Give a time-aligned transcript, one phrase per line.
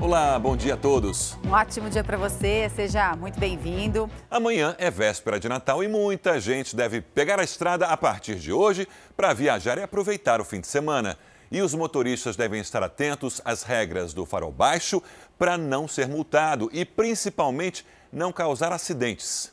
[0.00, 1.36] Olá, bom dia a todos.
[1.46, 4.08] Um ótimo dia para você, seja muito bem-vindo.
[4.30, 8.50] Amanhã é véspera de Natal e muita gente deve pegar a estrada a partir de
[8.50, 11.18] hoje para viajar e aproveitar o fim de semana.
[11.52, 15.02] E os motoristas devem estar atentos às regras do farol baixo
[15.38, 19.52] para não ser multado e, principalmente, não causar acidentes.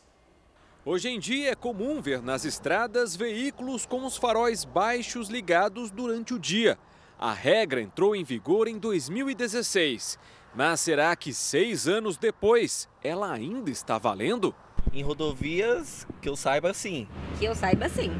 [0.86, 6.34] Hoje em dia é comum ver nas estradas veículos com os faróis baixos ligados durante
[6.34, 6.77] o dia.
[7.20, 13.69] A regra entrou em vigor em 2016 mas será que seis anos depois ela ainda
[13.69, 14.55] está valendo?
[14.91, 17.07] Em rodovias, que eu saiba, sim.
[17.37, 18.11] Que eu saiba, sim.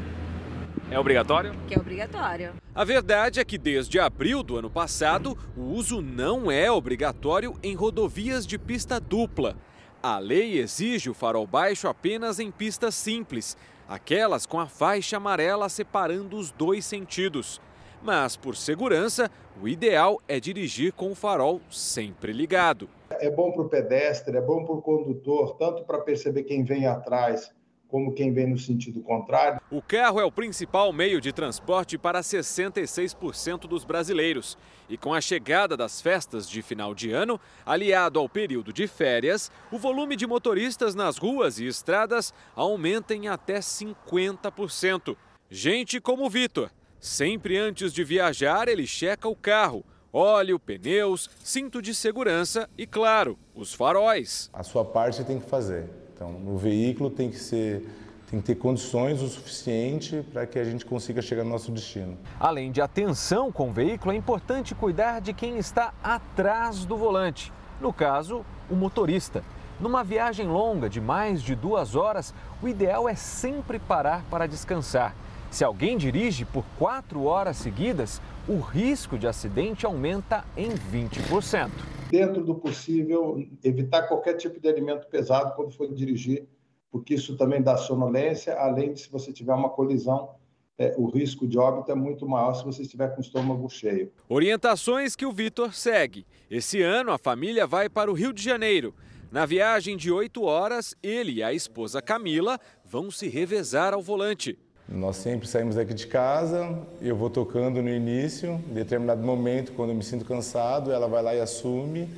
[0.88, 1.52] É obrigatório?
[1.66, 2.52] Que é obrigatório.
[2.72, 7.74] A verdade é que desde abril do ano passado, o uso não é obrigatório em
[7.74, 9.56] rodovias de pista dupla.
[10.00, 13.56] A lei exige o farol baixo apenas em pistas simples,
[13.88, 17.60] aquelas com a faixa amarela separando os dois sentidos.
[18.02, 19.30] Mas, por segurança,
[19.60, 22.88] o ideal é dirigir com o farol sempre ligado.
[23.10, 26.86] É bom para o pedestre, é bom para o condutor, tanto para perceber quem vem
[26.86, 27.52] atrás,
[27.88, 29.60] como quem vem no sentido contrário.
[29.70, 34.56] O carro é o principal meio de transporte para 66% dos brasileiros.
[34.88, 39.50] E com a chegada das festas de final de ano, aliado ao período de férias,
[39.72, 45.16] o volume de motoristas nas ruas e estradas aumenta em até 50%.
[45.50, 51.80] Gente como o Vitor, Sempre antes de viajar, ele checa o carro, óleo, pneus, cinto
[51.80, 54.50] de segurança e, claro, os faróis.
[54.52, 55.88] A sua parte tem que fazer.
[56.14, 57.86] Então, o veículo tem que ser
[58.30, 62.18] tem que ter condições o suficiente para que a gente consiga chegar no nosso destino.
[62.38, 67.50] Além de atenção com o veículo, é importante cuidar de quem está atrás do volante.
[67.80, 69.42] No caso, o motorista.
[69.80, 75.14] Numa viagem longa de mais de duas horas, o ideal é sempre parar para descansar.
[75.50, 81.70] Se alguém dirige por quatro horas seguidas, o risco de acidente aumenta em 20%.
[82.10, 86.46] Dentro do possível, evitar qualquer tipo de alimento pesado quando for dirigir,
[86.90, 90.30] porque isso também dá sonolência, além de se você tiver uma colisão,
[90.78, 94.12] é, o risco de óbito é muito maior se você estiver com o estômago cheio.
[94.28, 96.24] Orientações que o Vitor segue.
[96.50, 98.94] Esse ano a família vai para o Rio de Janeiro.
[99.30, 104.56] Na viagem de oito horas, ele e a esposa Camila vão se revezar ao volante.
[104.88, 109.90] Nós sempre saímos daqui de casa, eu vou tocando no início, em determinado momento, quando
[109.90, 112.08] eu me sinto cansado, ela vai lá e assume.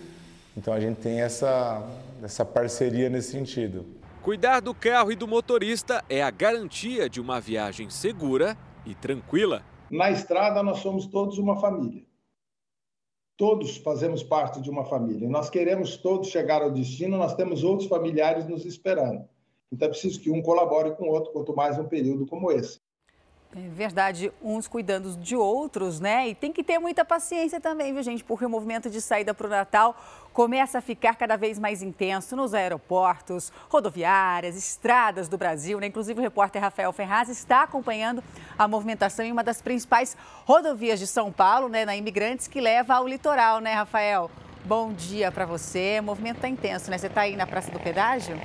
[0.56, 1.84] Então a gente tem essa,
[2.22, 3.84] essa parceria nesse sentido.
[4.22, 8.56] Cuidar do carro e do motorista é a garantia de uma viagem segura
[8.87, 9.64] e tranquila.
[9.91, 12.04] Na estrada, nós somos todos uma família.
[13.37, 15.28] Todos fazemos parte de uma família.
[15.28, 19.28] Nós queremos todos chegar ao destino, nós temos outros familiares nos esperando.
[19.72, 22.81] Então é preciso que um colabore com o outro, quanto mais um período como esse.
[23.56, 26.28] É verdade, uns cuidando de outros, né?
[26.28, 28.22] E tem que ter muita paciência também, viu, gente?
[28.22, 29.97] Porque o movimento de saída para o Natal
[30.32, 35.88] começa a ficar cada vez mais intenso nos aeroportos, rodoviárias, estradas do Brasil, né?
[35.88, 38.22] Inclusive o repórter Rafael Ferraz está acompanhando
[38.56, 41.84] a movimentação em uma das principais rodovias de São Paulo, né?
[41.84, 44.31] Na Imigrantes, que leva ao litoral, né, Rafael?
[44.64, 45.98] Bom dia para você.
[45.98, 46.98] O movimento está intenso, né?
[46.98, 48.37] Você está aí na Praça do Pedágio?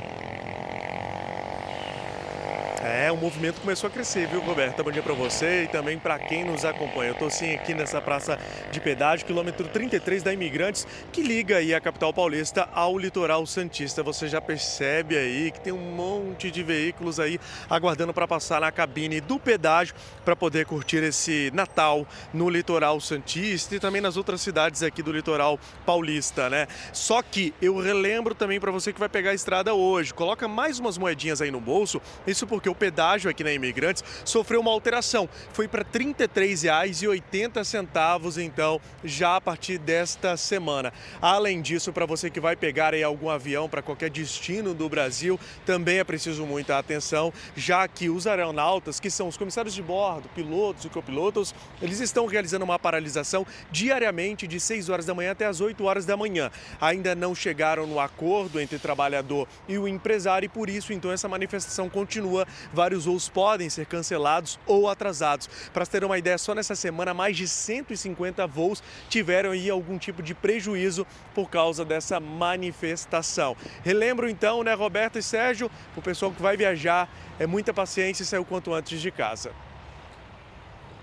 [2.87, 4.83] É, o movimento começou a crescer, viu, Roberta?
[4.83, 7.09] Bom dia para você e também para quem nos acompanha.
[7.09, 8.37] Eu estou sim aqui nessa praça
[8.71, 14.03] de pedágio, quilômetro 33 da Imigrantes, que liga aí a capital paulista ao litoral santista.
[14.03, 18.71] Você já percebe aí que tem um monte de veículos aí aguardando para passar na
[18.71, 24.41] cabine do pedágio para poder curtir esse Natal no litoral santista e também nas outras
[24.41, 26.67] cidades aqui do litoral paulista, né?
[26.93, 30.77] Só que eu relembro também para você que vai pegar a estrada hoje, coloca mais
[30.77, 34.71] umas moedinhas aí no bolso, isso porque o o pedágio aqui na Imigrantes sofreu uma
[34.71, 35.27] alteração.
[35.53, 40.93] Foi para R$ 33,80 então, já a partir desta semana.
[41.21, 45.39] Além disso, para você que vai pegar aí algum avião para qualquer destino do Brasil,
[45.65, 50.27] também é preciso muita atenção, já que os aeronautas, que são os comissários de bordo,
[50.35, 55.45] pilotos e copilotos, eles estão realizando uma paralisação diariamente de 6 horas da manhã até
[55.45, 56.51] as 8 horas da manhã.
[56.81, 61.09] Ainda não chegaram no acordo entre o trabalhador e o empresário e por isso então
[61.11, 65.49] essa manifestação continua vários voos podem ser cancelados ou atrasados.
[65.73, 70.21] Para ter uma ideia, só nessa semana mais de 150 voos tiveram aí algum tipo
[70.21, 73.55] de prejuízo por causa dessa manifestação.
[73.83, 77.09] Relembro então, né, Roberto e Sérgio, o pessoal que vai viajar,
[77.39, 79.51] é muita paciência e sair o quanto antes de casa.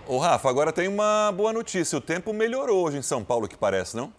[0.06, 1.96] Ô Rafa, agora tem uma boa notícia.
[1.96, 4.12] O tempo melhorou hoje em São Paulo, que parece, não?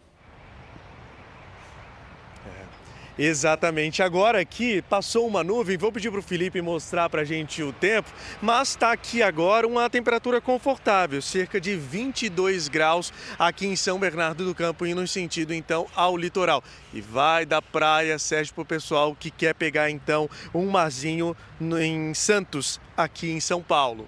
[3.18, 4.02] Exatamente.
[4.02, 7.72] Agora aqui passou uma nuvem, vou pedir para o Felipe mostrar para a gente o
[7.72, 8.10] tempo,
[8.42, 14.44] mas está aqui agora uma temperatura confortável, cerca de 22 graus aqui em São Bernardo
[14.44, 16.64] do Campo, indo no sentido então ao litoral.
[16.92, 22.14] E vai da praia, Sérgio, para o pessoal que quer pegar então um marzinho em
[22.16, 24.08] Santos, aqui em São Paulo.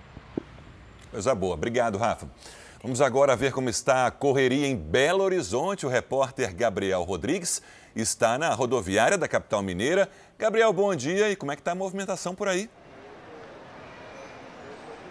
[1.11, 1.53] Coisa boa.
[1.53, 2.27] Obrigado, Rafa.
[2.81, 5.85] Vamos agora ver como está a correria em Belo Horizonte.
[5.85, 7.61] O repórter Gabriel Rodrigues
[7.95, 10.09] está na rodoviária da capital mineira.
[10.37, 11.29] Gabriel, bom dia.
[11.29, 12.69] E como é que está a movimentação por aí?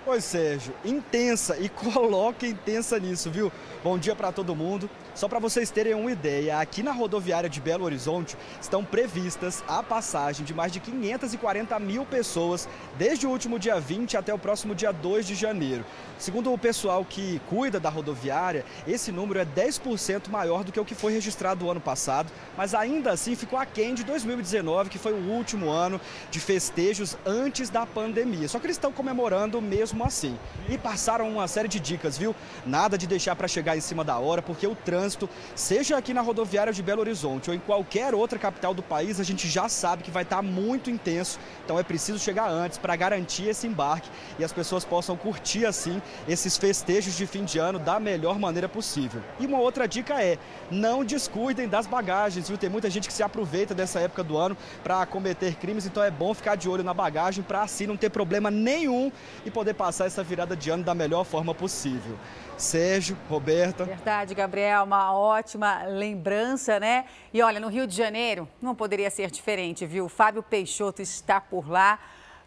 [0.07, 3.51] Oi, Sérgio, intensa e coloque intensa nisso, viu?
[3.83, 4.91] Bom dia para todo mundo.
[5.15, 9.81] Só para vocês terem uma ideia, aqui na rodoviária de Belo Horizonte estão previstas a
[9.81, 12.69] passagem de mais de 540 mil pessoas
[12.99, 15.85] desde o último dia 20 até o próximo dia 2 de janeiro.
[16.19, 20.85] Segundo o pessoal que cuida da rodoviária, esse número é 10% maior do que o
[20.85, 25.13] que foi registrado o ano passado, mas ainda assim ficou aquém de 2019, que foi
[25.13, 28.49] o último ano de festejos antes da pandemia.
[28.49, 30.37] Só que eles estão comemorando mesmo assim.
[30.69, 32.35] E passaram uma série de dicas, viu?
[32.67, 36.15] Nada de deixar para chegar em cima da hora, porque o trânsito trânsito, seja aqui
[36.15, 39.69] na rodoviária de Belo Horizonte ou em qualquer outra capital do país, a gente já
[39.69, 41.39] sabe que vai estar muito intenso.
[41.65, 44.09] Então é preciso chegar antes para garantir esse embarque
[44.39, 48.69] e as pessoas possam curtir assim esses festejos de fim de ano da melhor maneira
[48.69, 49.21] possível.
[49.39, 50.39] E uma outra dica é:
[50.71, 52.57] não descuidem das bagagens, viu?
[52.57, 56.11] Tem muita gente que se aproveita dessa época do ano para cometer crimes, então é
[56.11, 59.13] bom ficar de olho na bagagem para assim não ter problema nenhum
[59.45, 62.17] e poder passar essa virada de ano da melhor forma possível.
[62.57, 63.85] Sérgio, Roberta.
[63.85, 67.05] Verdade, Gabriel, uma ótima lembrança, né?
[67.33, 70.09] E olha, no Rio de Janeiro não poderia ser diferente, viu?
[70.09, 71.99] Fábio Peixoto está por lá.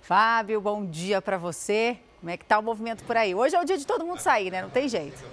[0.01, 1.99] Fábio, bom dia para você.
[2.19, 3.35] Como é que tá o movimento por aí?
[3.35, 4.61] Hoje é o dia de todo mundo sair, né?
[4.61, 5.23] Não tem jeito.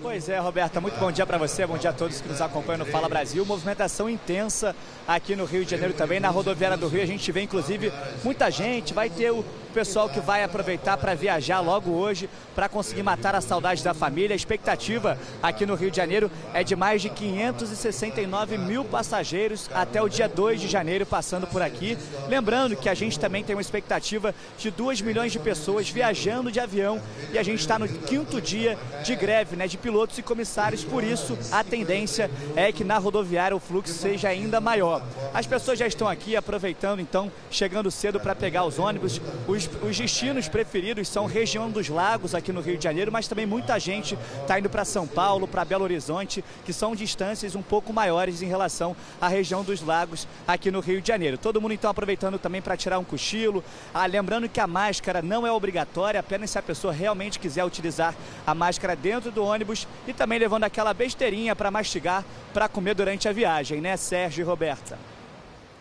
[0.00, 2.78] Pois é, Roberta, muito bom dia para você, bom dia a todos que nos acompanham
[2.78, 3.44] no Fala Brasil.
[3.44, 4.74] Movimentação intensa
[5.06, 7.02] aqui no Rio de Janeiro também, na rodoviária do Rio.
[7.02, 7.92] A gente vê, inclusive,
[8.22, 8.94] muita gente.
[8.94, 13.40] Vai ter o pessoal que vai aproveitar para viajar logo hoje, para conseguir matar a
[13.40, 14.34] saudade da família.
[14.34, 20.02] A expectativa aqui no Rio de Janeiro é de mais de 569 mil passageiros até
[20.02, 21.96] o dia 2 de janeiro passando por aqui.
[22.28, 26.60] Lembrando que a gente também tem uma expectativa de 2 milhões de pessoas viajando de
[26.60, 27.00] avião
[27.32, 30.84] e a gente está no quinto dia de greve né, de pilotos e comissários.
[30.84, 35.02] Por isso, a tendência é que na rodoviária o fluxo seja ainda maior.
[35.32, 39.18] As pessoas já estão aqui aproveitando, então, chegando cedo para pegar os ônibus.
[39.46, 43.46] Os, os destinos preferidos são região dos lagos aqui no Rio de Janeiro, mas também
[43.46, 47.90] muita gente está indo para São Paulo, para Belo Horizonte, que são distâncias um pouco
[47.90, 51.38] maiores em relação à região dos lagos aqui no Rio de Janeiro.
[51.38, 53.64] Todo mundo então aproveitando também para tirar um cochilo.
[53.94, 58.14] Ah, lembrando que a máscara não é obrigatória, apenas se a pessoa realmente quiser utilizar
[58.46, 63.28] a máscara dentro do ônibus e também levando aquela besteirinha para mastigar, para comer durante
[63.28, 64.98] a viagem, né, Sérgio e Roberta?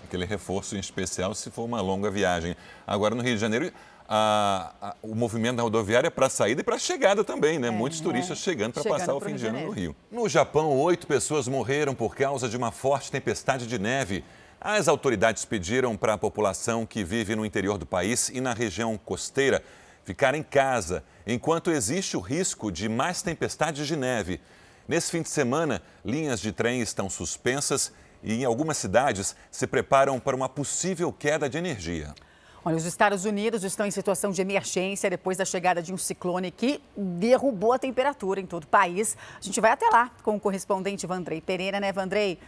[0.07, 2.55] aquele reforço em especial se for uma longa viagem.
[2.85, 3.71] Agora, no Rio de Janeiro,
[4.07, 7.67] a, a, o movimento da rodoviária é para saída e para chegada também, né?
[7.67, 8.41] É, Muitos turistas é.
[8.41, 9.95] chegando para passar o fim de ano no Rio.
[10.09, 14.23] No Japão, oito pessoas morreram por causa de uma forte tempestade de neve.
[14.59, 18.97] As autoridades pediram para a população que vive no interior do país e na região
[18.97, 19.61] costeira
[20.07, 24.39] ficar em casa, enquanto existe o risco de mais tempestades de neve.
[24.87, 27.91] Nesse fim de semana, linhas de trem estão suspensas
[28.23, 32.15] e em algumas cidades se preparam para uma possível queda de energia.
[32.63, 36.51] Olha, os Estados Unidos estão em situação de emergência depois da chegada de um ciclone
[36.51, 39.17] que derrubou a temperatura em todo o país.
[39.37, 42.39] A gente vai até lá com o correspondente Vandrei Pereira, né, Vandrei?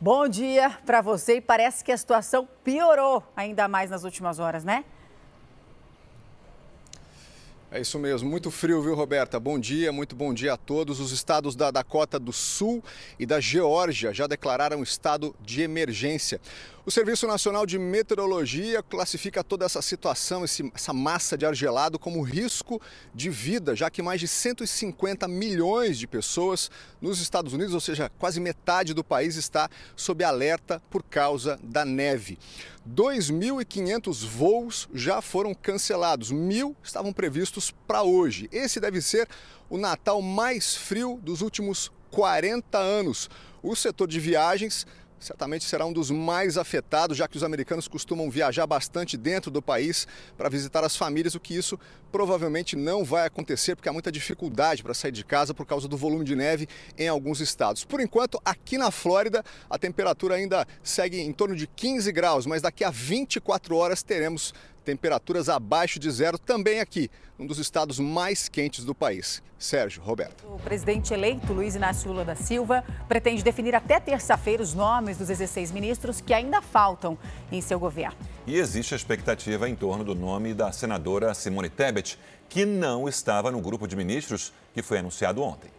[0.00, 4.62] Bom dia para você e parece que a situação piorou ainda mais nas últimas horas,
[4.62, 4.84] né?
[7.70, 9.38] É isso mesmo, muito frio, viu, Roberta?
[9.38, 11.00] Bom dia, muito bom dia a todos.
[11.00, 12.82] Os estados da Dakota do Sul
[13.18, 16.40] e da Geórgia já declararam estado de emergência.
[16.86, 22.22] O Serviço Nacional de Meteorologia classifica toda essa situação, essa massa de ar gelado, como
[22.22, 22.80] risco
[23.14, 28.10] de vida, já que mais de 150 milhões de pessoas nos Estados Unidos, ou seja,
[28.18, 32.38] quase metade do país, está sob alerta por causa da neve.
[32.88, 37.12] 2.500 voos já foram cancelados, mil estavam
[37.58, 38.48] previstos para hoje.
[38.52, 39.28] Esse deve ser
[39.68, 43.28] o Natal mais frio dos últimos 40 anos.
[43.62, 44.86] O setor de viagens
[45.20, 49.60] certamente será um dos mais afetados, já que os americanos costumam viajar bastante dentro do
[49.60, 51.76] país para visitar as famílias, o que isso
[52.12, 55.96] provavelmente não vai acontecer, porque há muita dificuldade para sair de casa por causa do
[55.96, 57.84] volume de neve em alguns estados.
[57.84, 62.62] Por enquanto, aqui na Flórida, a temperatura ainda segue em torno de 15 graus, mas
[62.62, 64.54] daqui a 24 horas teremos
[64.84, 69.42] temperaturas abaixo de zero também aqui, um dos estados mais quentes do país.
[69.58, 70.46] Sérgio, Roberto.
[70.46, 75.28] O presidente eleito, Luiz Inácio Lula da Silva, pretende definir até terça-feira os nomes dos
[75.28, 77.18] 16 ministros que ainda faltam
[77.50, 78.16] em seu governo.
[78.46, 82.18] E existe a expectativa em torno do nome da senadora Simone Tebet,
[82.48, 85.77] que não estava no grupo de ministros que foi anunciado ontem.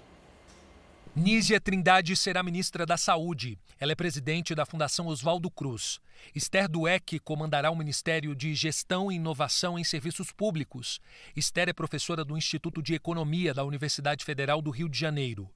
[1.19, 3.59] Nízia Trindade será ministra da Saúde.
[3.77, 5.99] Ela é presidente da Fundação Oswaldo Cruz.
[6.33, 11.01] Esther Dueck comandará o Ministério de Gestão e Inovação em Serviços Públicos.
[11.35, 15.51] Esther é professora do Instituto de Economia da Universidade Federal do Rio de Janeiro.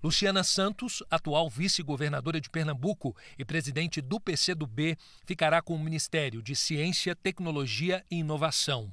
[0.00, 4.96] Luciana Santos, atual vice-governadora de Pernambuco e presidente do PCdoB,
[5.26, 8.92] ficará com o Ministério de Ciência, Tecnologia e Inovação.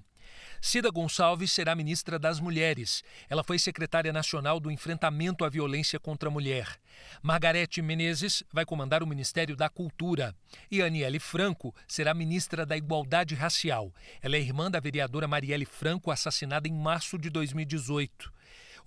[0.62, 3.03] Cida Gonçalves será ministra das Mulheres.
[3.29, 6.79] Ela foi secretária nacional do enfrentamento à violência contra a mulher.
[7.21, 10.35] Margarete Menezes vai comandar o Ministério da Cultura.
[10.71, 13.93] E Aniele Franco será ministra da Igualdade Racial.
[14.21, 18.33] Ela é irmã da vereadora Marielle Franco, assassinada em março de 2018.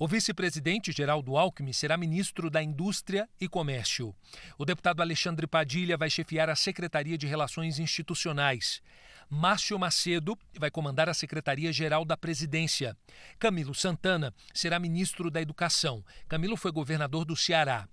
[0.01, 4.15] O vice-presidente Geraldo Alckmin será ministro da Indústria e Comércio.
[4.57, 8.81] O deputado Alexandre Padilha vai chefiar a Secretaria de Relações Institucionais.
[9.29, 12.97] Márcio Macedo vai comandar a Secretaria-Geral da Presidência.
[13.41, 16.05] Camilo Santana será ministro da Educação.
[16.29, 17.89] Camilo foi governador do Ceará.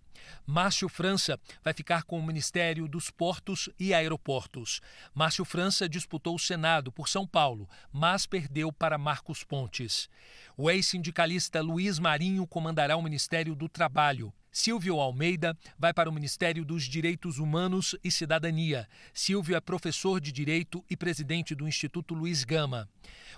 [0.46, 4.82] Márcio França vai ficar com o Ministério dos Portos e Aeroportos.
[5.14, 10.10] Márcio França disputou o Senado por São Paulo, mas perdeu para Marcos Pontes.
[10.58, 14.34] O ex-sindicalista Luiz Marinho comandará o Ministério do Trabalho.
[14.56, 18.88] Silvio Almeida vai para o Ministério dos Direitos Humanos e Cidadania.
[19.14, 22.88] Silvio é professor de Direito e presidente do Instituto Luiz Gama.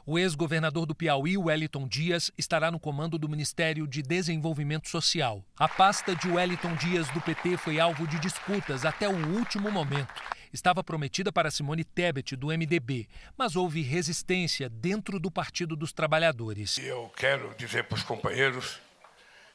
[0.05, 5.43] O ex-governador do Piauí, Wellington Dias, estará no comando do Ministério de Desenvolvimento Social.
[5.57, 10.13] A pasta de Wellington Dias do PT foi alvo de disputas até o último momento.
[10.53, 16.77] Estava prometida para Simone Tebet, do MDB, mas houve resistência dentro do Partido dos Trabalhadores.
[16.77, 18.85] Eu quero dizer para os companheiros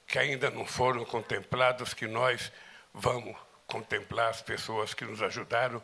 [0.06, 2.52] que ainda não foram contemplados, que nós
[2.92, 5.82] vamos contemplar as pessoas que nos ajudaram,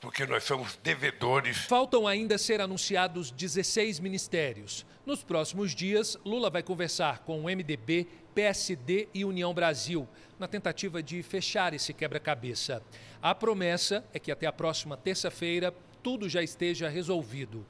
[0.00, 1.64] porque nós somos devedores.
[1.64, 4.84] Faltam ainda ser anunciados 16 ministérios.
[5.06, 10.06] Nos próximos dias, Lula vai conversar com o MDB, PSD e União Brasil,
[10.38, 12.82] na tentativa de fechar esse quebra-cabeça.
[13.22, 17.66] A promessa é que até a próxima terça-feira tudo já esteja resolvido.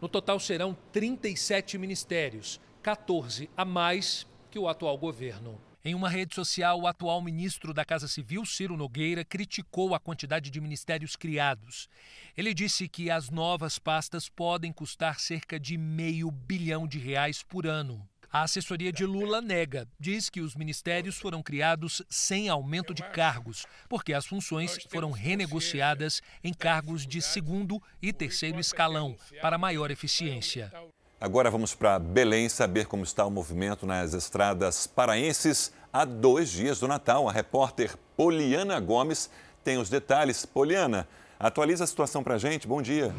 [0.00, 5.60] No total serão 37 ministérios, 14 a mais que o atual governo.
[5.84, 10.50] Em uma rede social, o atual ministro da Casa Civil, Ciro Nogueira, criticou a quantidade
[10.50, 11.88] de ministérios criados.
[12.36, 17.66] Ele disse que as novas pastas podem custar cerca de meio bilhão de reais por
[17.66, 18.06] ano.
[18.30, 23.64] A assessoria de Lula nega, diz que os ministérios foram criados sem aumento de cargos,
[23.88, 30.70] porque as funções foram renegociadas em cargos de segundo e terceiro escalão, para maior eficiência.
[31.20, 36.78] Agora vamos para Belém saber como está o movimento nas estradas paraenses há dois dias
[36.78, 37.28] do Natal.
[37.28, 39.28] A repórter Poliana Gomes
[39.64, 40.46] tem os detalhes.
[40.46, 42.68] Poliana, atualiza a situação para a gente.
[42.68, 43.12] Bom dia.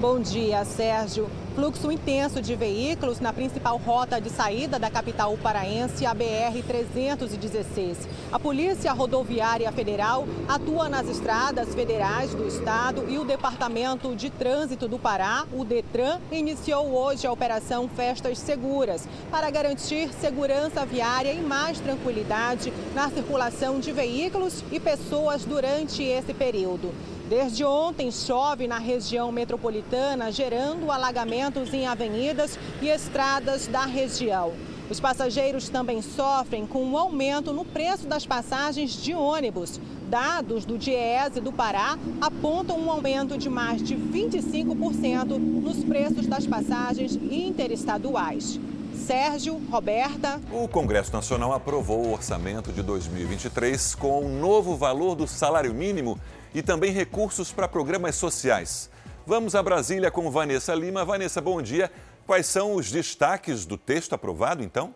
[0.00, 1.28] Bom dia, Sérgio.
[1.54, 8.08] Fluxo intenso de veículos na principal rota de saída da capital paraense, a BR-316.
[8.32, 14.88] A Polícia Rodoviária Federal atua nas estradas federais do estado e o Departamento de Trânsito
[14.88, 21.40] do Pará, o DETRAN, iniciou hoje a Operação Festas Seguras para garantir segurança viária e
[21.40, 26.92] mais tranquilidade na circulação de veículos e pessoas durante esse período.
[27.28, 34.52] Desde ontem chove na região metropolitana, gerando alagamentos em avenidas e estradas da região.
[34.90, 39.80] Os passageiros também sofrem com um aumento no preço das passagens de ônibus.
[40.10, 46.46] Dados do DIEESE do Pará apontam um aumento de mais de 25% nos preços das
[46.46, 48.60] passagens interestaduais.
[48.94, 50.40] Sérgio, Roberta.
[50.52, 56.18] O Congresso Nacional aprovou o orçamento de 2023 com um novo valor do salário mínimo
[56.54, 58.88] e também recursos para programas sociais.
[59.26, 61.04] Vamos a Brasília com Vanessa Lima.
[61.04, 61.90] Vanessa, bom dia.
[62.26, 64.94] Quais são os destaques do texto aprovado, então?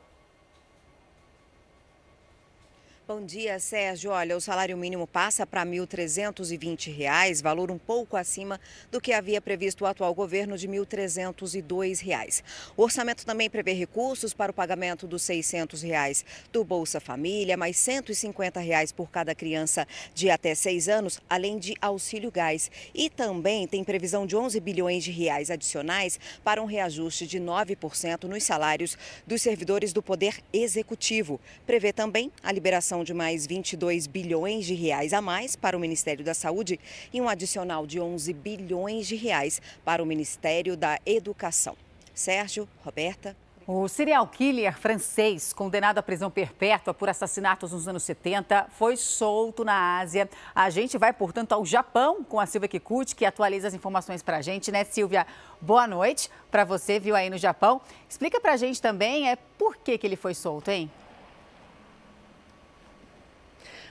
[3.09, 4.11] Bom dia, Sérgio.
[4.11, 8.61] Olha, o salário mínimo passa para R$ 1.320, valor um pouco acima
[8.93, 12.43] do que havia previsto o atual governo de R$ 1.302.
[12.77, 16.23] O orçamento também prevê recursos para o pagamento dos 600 reais
[16.53, 21.75] do Bolsa Família, mais 150 reais por cada criança de até 6 anos, além de
[21.81, 22.71] auxílio gás.
[22.95, 28.25] E também tem previsão de 11 bilhões de reais adicionais para um reajuste de 9%
[28.25, 31.41] nos salários dos servidores do Poder Executivo.
[31.65, 35.81] Prevê também a liberação aplicação de mais 22 bilhões de reais a mais para o
[35.81, 36.81] Ministério da Saúde
[37.13, 41.77] e um adicional de 11 bilhões de reais para o Ministério da Educação.
[42.15, 43.37] Sérgio, Roberta.
[43.67, 49.63] O serial killer francês, condenado à prisão perpétua por assassinatos nos anos 70, foi solto
[49.63, 50.29] na Ásia.
[50.55, 54.39] A gente vai, portanto, ao Japão com a Silvia Kikuchi, que atualiza as informações para
[54.39, 55.27] a gente, né, Silvia?
[55.61, 57.81] Boa noite para você, viu aí no Japão.
[58.09, 60.91] Explica para a gente também é, por que, que ele foi solto, hein?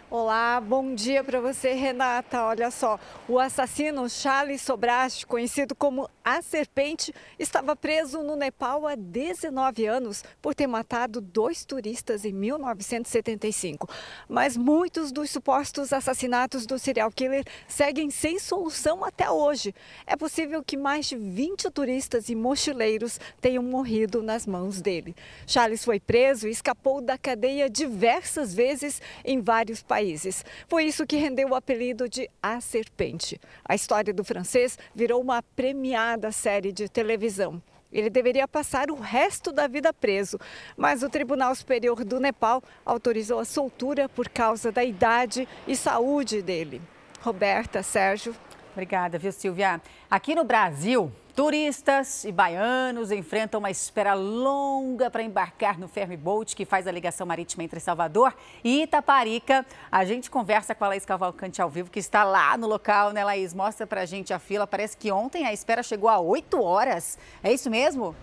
[0.10, 2.42] Olá, bom dia para você, Renata.
[2.46, 2.98] Olha só,
[3.28, 10.24] o assassino Charles Sobrast, conhecido como a Serpente, estava preso no Nepal há 19 anos
[10.42, 13.90] por ter matado dois turistas em 1975.
[14.30, 19.76] Mas muitos dos supostos assassinatos do serial killer seguem sem solução até hoje.
[20.06, 25.14] É possível que mais de 20 turistas e mochileiros tenham morrido nas mãos dele.
[25.46, 30.46] Charles foi preso e escapou da cadeia diversas vezes em vários países países.
[30.68, 33.42] Foi isso que rendeu o apelido de A Serpente.
[33.66, 37.60] A história do francês virou uma premiada série de televisão.
[37.92, 40.38] Ele deveria passar o resto da vida preso,
[40.76, 46.44] mas o Tribunal Superior do Nepal autorizou a soltura por causa da idade e saúde
[46.44, 46.80] dele.
[47.22, 48.36] Roberta, Sérgio.
[48.74, 49.82] Obrigada, viu, Silvia?
[50.12, 56.56] Aqui no Brasil, Turistas e baianos enfrentam uma espera longa para embarcar no ferry boat
[56.56, 59.64] que faz a ligação marítima entre Salvador e Itaparica.
[59.92, 63.24] A gente conversa com a Laís Cavalcante ao vivo, que está lá no local, né,
[63.24, 63.54] Laís?
[63.54, 64.66] Mostra para a gente a fila.
[64.66, 67.20] Parece que ontem a espera chegou a 8 horas.
[67.44, 68.16] É isso mesmo?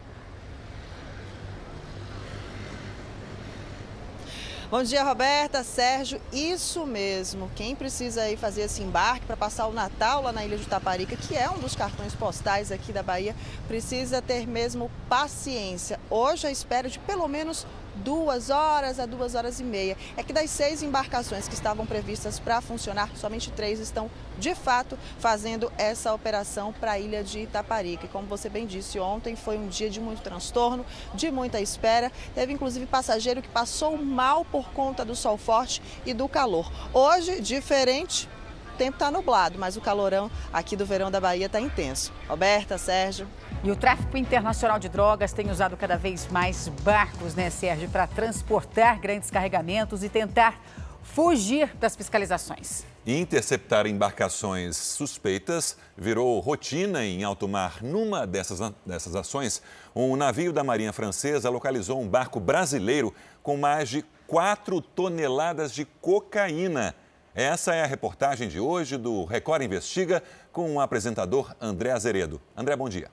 [4.75, 6.21] Bom dia, Roberta, Sérgio.
[6.33, 7.49] Isso mesmo.
[7.55, 11.15] Quem precisa aí fazer esse embarque para passar o Natal lá na Ilha de Taparica,
[11.15, 13.37] que é um dos cartões postais aqui da Bahia,
[13.69, 16.01] precisa ter mesmo paciência.
[16.11, 17.65] Hoje a espera de pelo menos
[17.97, 19.97] duas horas a duas horas e meia.
[20.17, 24.99] É que das seis embarcações que estavam previstas para funcionar, somente três estão de fato
[25.19, 28.07] fazendo essa operação para a ilha de Itaparica.
[28.07, 30.85] E como você bem disse, ontem foi um dia de muito transtorno,
[31.15, 32.11] de muita espera.
[32.35, 36.71] Teve inclusive passageiro que passou mal por conta do sol forte e do calor.
[36.93, 38.29] Hoje, diferente,
[38.75, 42.13] tempo está nublado, mas o calorão aqui do verão da Bahia está intenso.
[42.29, 43.27] Roberta, Sérgio.
[43.63, 48.07] E o tráfico internacional de drogas tem usado cada vez mais barcos, né, Sérgio, para
[48.07, 50.61] transportar grandes carregamentos e tentar
[51.03, 52.85] fugir das fiscalizações.
[53.07, 57.83] Interceptar embarcações suspeitas virou rotina em alto mar.
[57.83, 59.61] Numa dessas, dessas ações,
[59.95, 65.85] um navio da Marinha Francesa localizou um barco brasileiro com mais de 4 toneladas de
[65.85, 66.95] cocaína.
[67.35, 72.41] Essa é a reportagem de hoje do Record Investiga com o apresentador André Azeredo.
[72.57, 73.11] André, bom dia.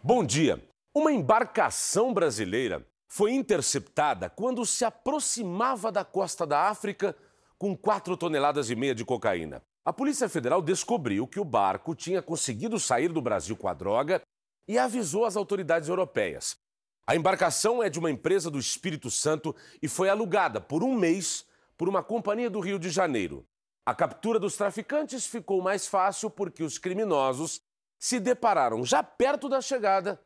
[0.00, 0.64] Bom dia.
[0.94, 7.16] Uma embarcação brasileira foi interceptada quando se aproximava da costa da África
[7.58, 9.62] com 4 toneladas e meia de cocaína.
[9.84, 14.22] A Polícia Federal descobriu que o barco tinha conseguido sair do Brasil com a droga
[14.68, 16.56] e avisou as autoridades europeias.
[17.04, 21.47] A embarcação é de uma empresa do Espírito Santo e foi alugada por um mês
[21.78, 23.46] por uma companhia do Rio de Janeiro.
[23.86, 27.62] A captura dos traficantes ficou mais fácil porque os criminosos
[27.98, 30.20] se depararam já perto da chegada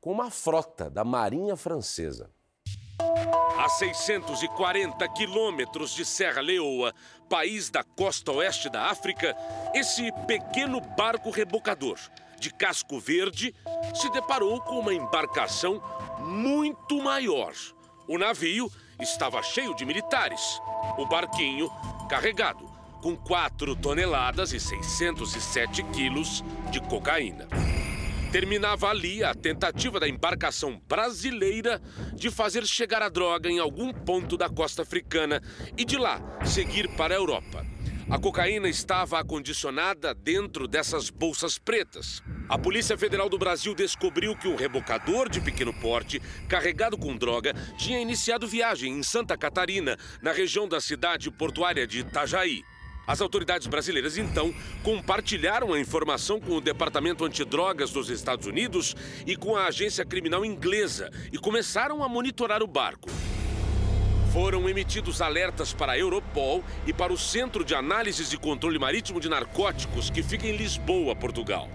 [0.00, 2.30] com uma frota da Marinha Francesa.
[3.58, 6.94] A 640 quilômetros de Serra Leoa,
[7.28, 9.34] país da costa oeste da África,
[9.74, 11.98] esse pequeno barco rebocador
[12.38, 13.54] de casco verde
[13.94, 15.82] se deparou com uma embarcação
[16.20, 17.52] muito maior.
[18.10, 18.68] O navio
[19.00, 20.60] estava cheio de militares.
[20.98, 21.70] O barquinho
[22.08, 22.66] carregado
[23.00, 26.42] com 4 toneladas e 607 quilos
[26.72, 27.46] de cocaína.
[28.32, 31.80] Terminava ali a tentativa da embarcação brasileira
[32.12, 35.40] de fazer chegar a droga em algum ponto da costa africana
[35.78, 37.64] e de lá seguir para a Europa.
[38.10, 42.20] A cocaína estava acondicionada dentro dessas bolsas pretas.
[42.48, 47.54] A Polícia Federal do Brasil descobriu que um rebocador de pequeno porte, carregado com droga,
[47.78, 52.64] tinha iniciado viagem em Santa Catarina, na região da cidade portuária de Itajaí.
[53.06, 59.36] As autoridades brasileiras, então, compartilharam a informação com o Departamento Antidrogas dos Estados Unidos e
[59.36, 63.08] com a agência criminal inglesa e começaram a monitorar o barco.
[64.32, 69.18] Foram emitidos alertas para a Europol e para o Centro de Análises e Controle Marítimo
[69.18, 71.68] de Narcóticos, que fica em Lisboa, Portugal.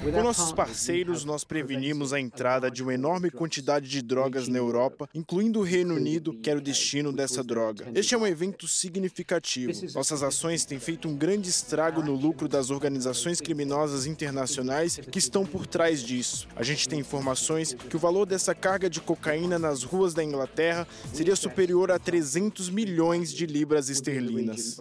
[0.00, 5.08] Com nossos parceiros, nós prevenimos a entrada de uma enorme quantidade de drogas na Europa,
[5.12, 7.88] incluindo o Reino Unido, que era o destino dessa droga.
[7.94, 9.72] Este é um evento significativo.
[9.94, 15.44] Nossas ações têm feito um grande estrago no lucro das organizações criminosas internacionais que estão
[15.44, 16.46] por trás disso.
[16.54, 20.86] A gente tem informações que o valor dessa carga de cocaína nas ruas da Inglaterra
[21.12, 24.80] seria superior a 300 milhões de libras esterlinas.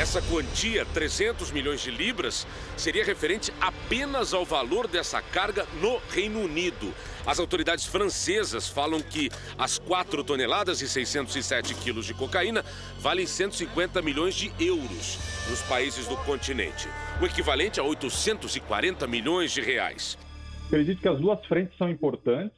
[0.00, 6.40] Essa quantia, 300 milhões de libras, seria referente apenas ao valor dessa carga no Reino
[6.40, 6.94] Unido.
[7.26, 12.64] As autoridades francesas falam que as 4 toneladas e 607 quilos de cocaína
[12.98, 15.18] valem 150 milhões de euros
[15.50, 16.88] nos países do continente,
[17.20, 20.16] o equivalente a 840 milhões de reais.
[20.68, 22.56] Acredito que as duas frentes são importantes,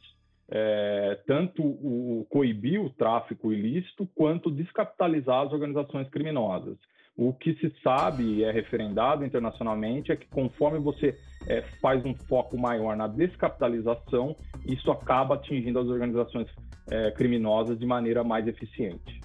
[0.48, 6.78] é, tanto o coibir o tráfico ilícito quanto descapitalizar as organizações criminosas.
[7.16, 12.14] O que se sabe e é referendado internacionalmente é que conforme você é, faz um
[12.14, 16.48] foco maior na descapitalização, isso acaba atingindo as organizações
[16.90, 19.20] é, criminosas de maneira mais eficiente.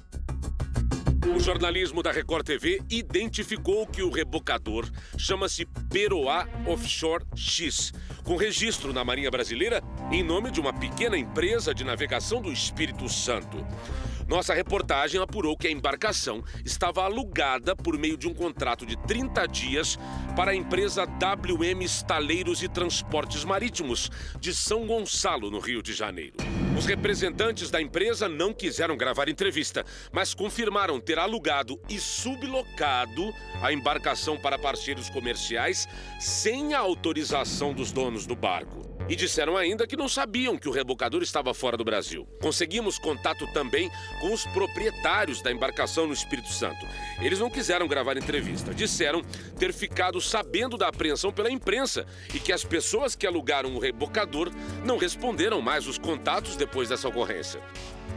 [1.35, 7.91] O jornalismo da Record TV identificou que o rebocador chama-se Peroá Offshore X,
[8.23, 13.09] com registro na Marinha Brasileira em nome de uma pequena empresa de navegação do Espírito
[13.09, 13.57] Santo.
[14.27, 19.47] Nossa reportagem apurou que a embarcação estava alugada por meio de um contrato de 30
[19.47, 19.97] dias
[20.35, 26.35] para a empresa WM Estaleiros e Transportes Marítimos de São Gonçalo, no Rio de Janeiro.
[26.77, 33.71] Os representantes da empresa não quiseram gravar entrevista, mas confirmaram ter alugado e sublocado a
[33.71, 35.87] embarcação para parceiros comerciais
[36.19, 38.96] sem a autorização dos donos do barco.
[39.09, 42.27] E disseram ainda que não sabiam que o rebocador estava fora do Brasil.
[42.41, 43.89] Conseguimos contato também
[44.19, 46.85] com os proprietários da embarcação no Espírito Santo.
[47.21, 48.73] Eles não quiseram gravar entrevista.
[48.73, 49.21] Disseram
[49.57, 54.51] ter ficado sabendo da apreensão pela imprensa e que as pessoas que alugaram o rebocador
[54.85, 57.61] não responderam mais os contatos depois dessa ocorrência.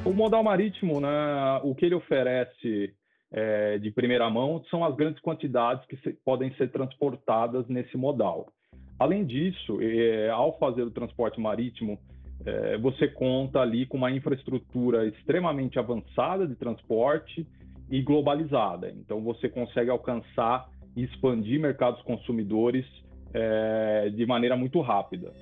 [0.05, 2.93] O modal marítimo, né, o que ele oferece
[3.33, 8.53] é, de primeira mão são as grandes quantidades que se, podem ser transportadas nesse modal.
[9.01, 11.99] Além disso, é, ao fazer o transporte marítimo,
[12.45, 17.47] é, você conta ali com uma infraestrutura extremamente avançada de transporte
[17.91, 18.91] e globalizada.
[18.91, 22.85] Então, você consegue alcançar e expandir mercados consumidores
[23.33, 25.33] é, de maneira muito rápida.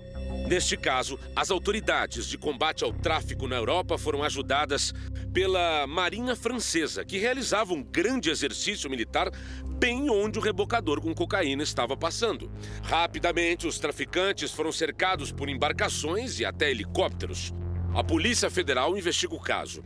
[0.46, 4.92] Neste caso, as autoridades de combate ao tráfico na Europa foram ajudadas
[5.32, 9.30] pela Marinha Francesa, que realizava um grande exercício militar
[9.78, 12.50] bem onde o rebocador com cocaína estava passando.
[12.82, 17.54] Rapidamente, os traficantes foram cercados por embarcações e até helicópteros.
[17.94, 19.82] A Polícia Federal investiga o caso.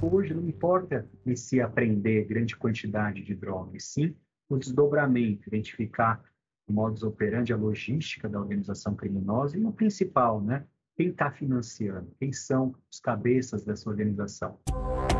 [0.00, 4.14] Hoje não importa se apreender grande quantidade de drogas, sim
[4.48, 6.22] o desdobramento, identificar
[6.68, 10.64] modus operandi, a logística da organização criminosa e o principal, né?
[10.96, 12.12] Quem está financiando?
[12.18, 14.58] Quem são os cabeças dessa organização?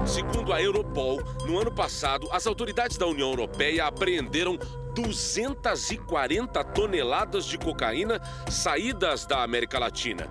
[0.07, 4.59] Segundo a Europol, no ano passado, as autoridades da União Europeia apreenderam
[4.95, 10.29] 240 toneladas de cocaína saídas da América Latina.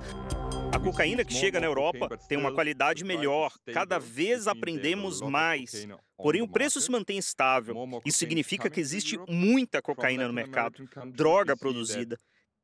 [0.74, 5.88] A cocaína que chega na Europa tem uma qualidade melhor, cada vez aprendemos mais.
[6.18, 7.76] Porém, o preço se mantém estável.
[8.06, 12.18] Isso significa que existe muita cocaína no mercado, droga produzida.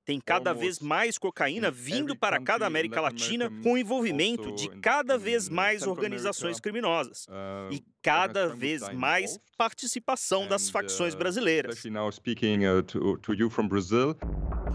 [0.06, 5.50] Tem cada vez mais cocaína vindo para cada América Latina com envolvimento de cada vez
[5.50, 7.28] mais organizações criminosas
[7.70, 11.84] e cada vez mais participação das facções brasileiras.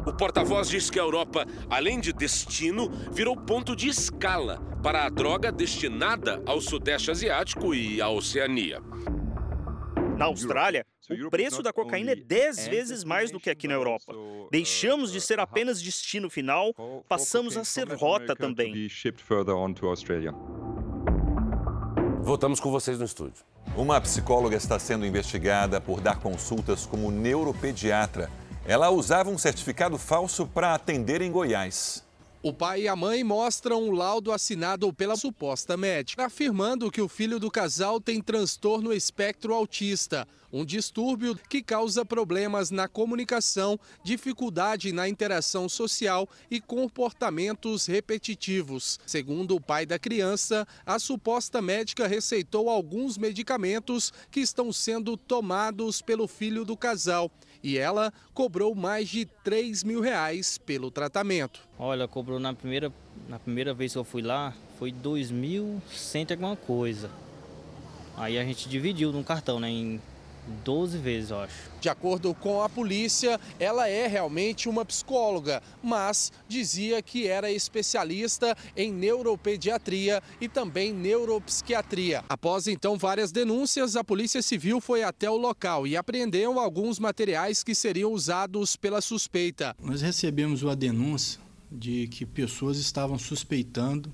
[0.06, 5.08] O porta-voz diz que a Europa, além de destino, virou ponto de escala para a
[5.08, 8.80] droga destinada ao Sudeste Asiático e à Oceania.
[10.16, 14.14] Na Austrália, o preço da cocaína é 10 vezes mais do que aqui na Europa.
[14.50, 16.74] Deixamos de ser apenas destino final,
[17.08, 18.88] passamos a ser rota também.
[22.22, 23.44] Voltamos com vocês no estúdio.
[23.76, 28.30] Uma psicóloga está sendo investigada por dar consultas como neuropediatra.
[28.64, 32.04] Ela usava um certificado falso para atender em Goiás.
[32.44, 37.08] O pai e a mãe mostram um laudo assinado pela suposta médica, afirmando que o
[37.08, 44.92] filho do casal tem transtorno espectro autista, um distúrbio que causa problemas na comunicação, dificuldade
[44.92, 48.98] na interação social e comportamentos repetitivos.
[49.06, 56.02] Segundo o pai da criança, a suposta médica receitou alguns medicamentos que estão sendo tomados
[56.02, 57.30] pelo filho do casal
[57.62, 61.60] e ela cobrou mais de 3 mil reais pelo tratamento.
[61.78, 62.92] Olha, cobrou na primeira,
[63.28, 67.10] na primeira vez que eu fui lá, foi 2.100 alguma coisa.
[68.16, 70.00] Aí a gente dividiu no cartão, né, em
[70.64, 71.54] 12 vezes, eu acho.
[71.80, 78.56] De acordo com a polícia, ela é realmente uma psicóloga, mas dizia que era especialista
[78.76, 82.24] em neuropediatria e também neuropsiquiatria.
[82.28, 87.62] Após então várias denúncias, a Polícia Civil foi até o local e apreendeu alguns materiais
[87.62, 89.76] que seriam usados pela suspeita.
[89.80, 94.12] Nós recebemos uma denúncia de que pessoas estavam suspeitando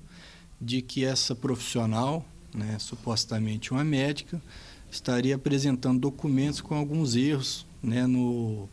[0.61, 4.41] de que essa profissional, né, supostamente uma médica,
[4.91, 8.67] estaria apresentando documentos com alguns erros né, no,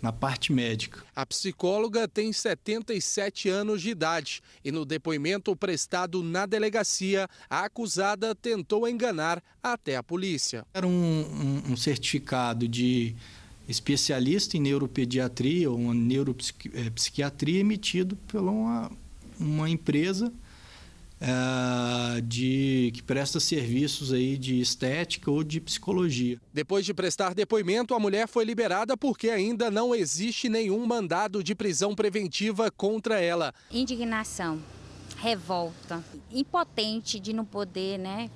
[0.00, 1.04] na parte médica.
[1.14, 8.34] A psicóloga tem 77 anos de idade e no depoimento prestado na delegacia, a acusada
[8.34, 10.66] tentou enganar até a polícia.
[10.74, 13.14] Era um, um, um certificado de
[13.68, 18.90] especialista em neuropediatria ou neuropsiquiatria emitido por uma,
[19.38, 20.32] uma empresa
[21.22, 26.40] é, de que presta serviços aí de estética ou de psicologia.
[26.52, 31.54] Depois de prestar depoimento, a mulher foi liberada porque ainda não existe nenhum mandado de
[31.54, 33.54] prisão preventiva contra ela.
[33.70, 34.58] Indignação,
[35.18, 38.28] revolta, impotente de não poder, né,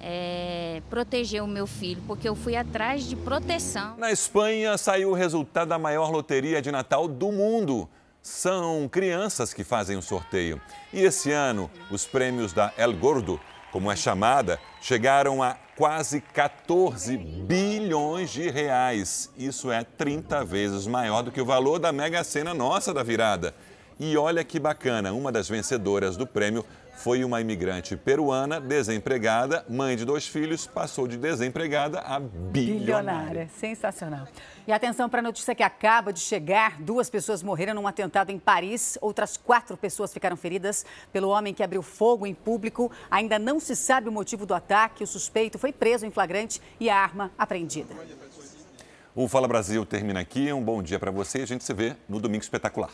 [0.00, 3.98] é, proteger o meu filho, porque eu fui atrás de proteção.
[3.98, 7.86] Na Espanha saiu o resultado da maior loteria de Natal do mundo
[8.24, 10.58] são crianças que fazem o sorteio.
[10.90, 13.38] E esse ano, os prêmios da El Gordo,
[13.70, 19.30] como é chamada, chegaram a quase 14 bilhões de reais.
[19.36, 23.54] Isso é 30 vezes maior do que o valor da Mega Sena nossa da virada.
[24.00, 26.64] E olha que bacana, uma das vencedoras do prêmio
[26.96, 32.78] foi uma imigrante peruana, desempregada, mãe de dois filhos, passou de desempregada a bilionária.
[32.78, 33.50] bilionária.
[33.58, 34.26] Sensacional.
[34.66, 38.38] E atenção para a notícia que acaba de chegar: duas pessoas morreram num atentado em
[38.38, 42.90] Paris, outras quatro pessoas ficaram feridas pelo homem que abriu fogo em público.
[43.10, 45.04] Ainda não se sabe o motivo do ataque.
[45.04, 47.94] O suspeito foi preso em flagrante e a arma apreendida.
[49.14, 50.52] O Fala Brasil termina aqui.
[50.52, 52.90] Um bom dia para você e a gente se vê no Domingo Espetacular.